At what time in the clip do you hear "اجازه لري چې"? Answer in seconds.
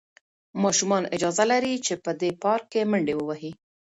1.15-1.93